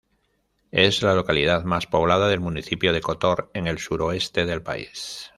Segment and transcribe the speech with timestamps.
[0.71, 5.29] Es la localidad más poblada del municipio de Kotor, en el suroeste del país.